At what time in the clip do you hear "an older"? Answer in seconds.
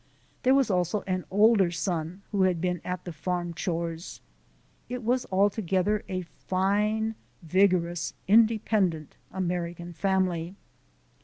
1.05-1.69